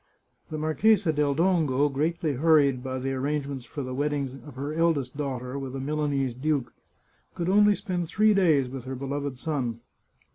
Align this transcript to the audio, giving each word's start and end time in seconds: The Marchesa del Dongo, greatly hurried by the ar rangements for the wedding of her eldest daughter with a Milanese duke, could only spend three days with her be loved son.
The 0.49 0.57
Marchesa 0.57 1.13
del 1.13 1.35
Dongo, 1.35 1.87
greatly 1.87 2.33
hurried 2.33 2.83
by 2.83 2.97
the 2.97 3.13
ar 3.13 3.19
rangements 3.19 3.65
for 3.65 3.83
the 3.83 3.93
wedding 3.93 4.27
of 4.47 4.55
her 4.55 4.73
eldest 4.73 5.15
daughter 5.15 5.59
with 5.59 5.75
a 5.75 5.79
Milanese 5.79 6.33
duke, 6.33 6.73
could 7.35 7.49
only 7.49 7.75
spend 7.75 8.07
three 8.07 8.33
days 8.33 8.67
with 8.67 8.85
her 8.85 8.95
be 8.95 9.05
loved 9.05 9.37
son. 9.37 9.81